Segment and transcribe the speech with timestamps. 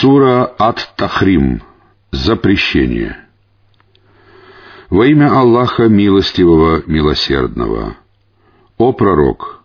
[0.00, 1.60] Сура Ат-Тахрим.
[2.10, 3.18] Запрещение.
[4.88, 7.98] Во имя Аллаха Милостивого, Милосердного.
[8.78, 9.62] О пророк!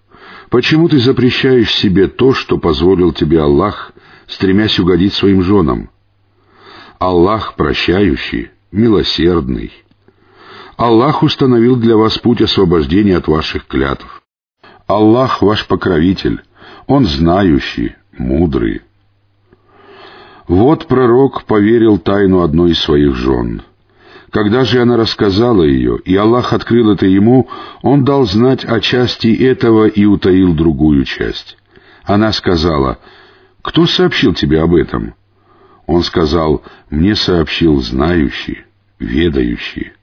[0.49, 3.93] Почему ты запрещаешь себе то, что позволил тебе Аллах,
[4.27, 5.89] стремясь угодить своим женам?
[6.99, 9.71] Аллах прощающий, милосердный.
[10.75, 14.21] Аллах установил для вас путь освобождения от ваших клятв.
[14.85, 16.41] Аллах ваш покровитель,
[16.87, 18.81] Он знающий, мудрый.
[20.47, 23.63] Вот пророк поверил тайну одной из своих жен.
[24.31, 27.47] Когда же она рассказала ее, и Аллах открыл это ему,
[27.81, 31.57] он дал знать о части этого и утаил другую часть.
[32.03, 32.99] Она сказала,
[33.61, 35.15] «Кто сообщил тебе об этом?»
[35.87, 38.65] Он сказал, «Мне сообщил знающий,
[38.99, 39.93] ведающий».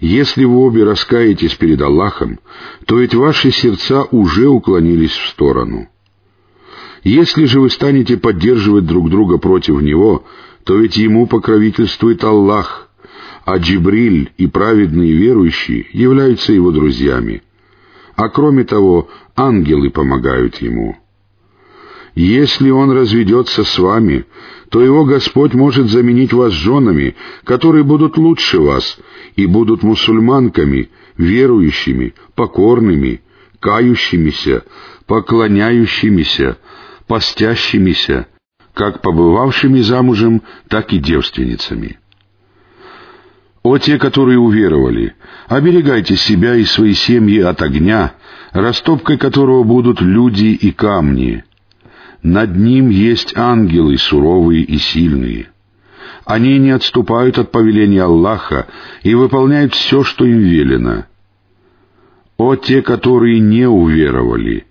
[0.00, 2.40] Если вы обе раскаетесь перед Аллахом,
[2.86, 5.88] то ведь ваши сердца уже уклонились в сторону.
[7.02, 10.24] Если же вы станете поддерживать друг друга против него,
[10.64, 12.88] то ведь ему покровительствует Аллах,
[13.44, 17.42] а Джибриль и праведные верующие являются его друзьями.
[18.16, 20.96] А кроме того, ангелы помогают ему.
[22.14, 24.26] Если он разведется с вами,
[24.68, 28.98] то его Господь может заменить вас женами, которые будут лучше вас
[29.36, 33.22] и будут мусульманками, верующими, покорными,
[33.58, 34.64] кающимися,
[35.06, 36.58] поклоняющимися,
[37.10, 38.26] постящимися,
[38.72, 41.98] как побывавшими замужем, так и девственницами.
[43.64, 45.14] О те, которые уверовали,
[45.48, 48.12] оберегайте себя и свои семьи от огня,
[48.52, 51.42] растопкой которого будут люди и камни.
[52.22, 55.48] Над ним есть ангелы суровые и сильные.
[56.24, 58.68] Они не отступают от повеления Аллаха
[59.02, 61.06] и выполняют все, что им велено.
[62.36, 64.66] О те, которые не уверовали,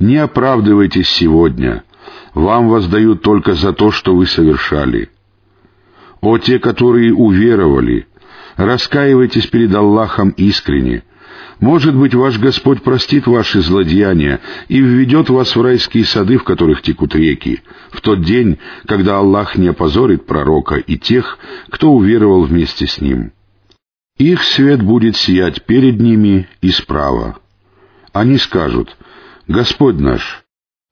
[0.00, 1.84] не оправдывайтесь сегодня.
[2.34, 5.10] Вам воздают только за то, что вы совершали.
[6.20, 8.06] О те, которые уверовали,
[8.56, 11.04] раскаивайтесь перед Аллахом искренне.
[11.60, 16.80] Может быть, ваш Господь простит ваши злодеяния и введет вас в райские сады, в которых
[16.80, 21.38] текут реки, в тот день, когда Аллах не опозорит пророка и тех,
[21.68, 23.32] кто уверовал вместе с ним.
[24.16, 27.38] Их свет будет сиять перед ними и справа.
[28.12, 28.96] Они скажут—
[29.50, 30.44] Господь наш,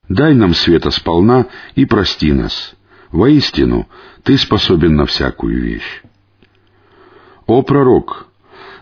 [0.08, 1.46] дай нам света сполна
[1.76, 2.74] и прости нас.
[3.12, 3.86] Воистину,
[4.24, 6.02] Ты способен на всякую вещь.
[7.46, 8.26] О пророк,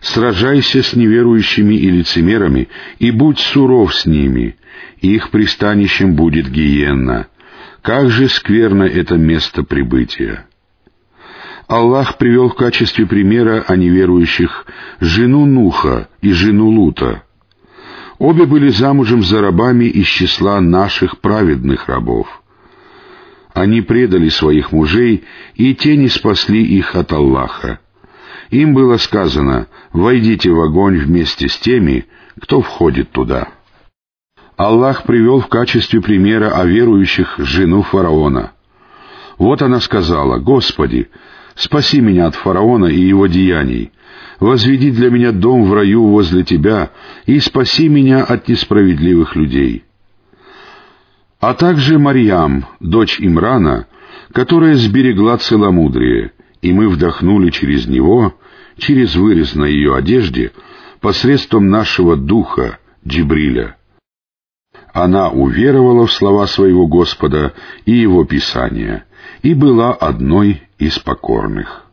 [0.00, 4.56] сражайся с неверующими и лицемерами, и будь суров с ними,
[5.02, 7.26] их пристанищем будет гиенна.
[7.82, 10.46] Как же скверно это место прибытия!
[11.68, 14.66] Аллах привел в качестве примера о неверующих
[15.00, 17.24] жену Нуха и жену Лута—
[18.18, 22.42] Обе были замужем за рабами из числа наших праведных рабов.
[23.52, 27.80] Они предали своих мужей, и те не спасли их от Аллаха.
[28.50, 32.06] Им было сказано, «Войдите в огонь вместе с теми,
[32.40, 33.48] кто входит туда».
[34.56, 38.52] Аллах привел в качестве примера о верующих жену фараона.
[39.36, 41.10] Вот она сказала, «Господи,
[41.56, 43.90] спаси меня от фараона и его деяний,
[44.38, 46.90] возведи для меня дом в раю возле Тебя
[47.26, 49.82] и спаси меня от несправедливых людей».
[51.38, 53.86] А также Марьям, дочь Имрана,
[54.32, 58.34] которая сберегла целомудрие, и мы вдохнули через него,
[58.78, 60.52] через вырез на ее одежде,
[61.00, 63.76] посредством нашего духа, Джибриля.
[64.96, 67.52] Она уверовала в слова своего Господа
[67.84, 69.04] и его Писания,
[69.42, 71.85] и была одной из покорных.